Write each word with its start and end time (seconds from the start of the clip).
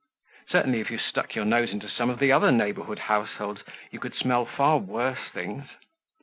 Certainly 0.49 0.79
if 0.79 0.89
you 0.89 0.97
stuck 0.97 1.35
your 1.35 1.45
nose 1.45 1.69
into 1.69 1.87
some 1.87 2.09
of 2.09 2.17
the 2.17 2.31
other 2.31 2.51
neighborhood 2.51 2.97
households 2.97 3.61
you 3.91 3.99
could 3.99 4.15
smell 4.15 4.47
far 4.47 4.79
worse 4.79 5.29
things. 5.31 5.65